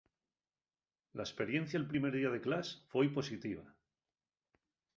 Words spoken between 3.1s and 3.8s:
positiva.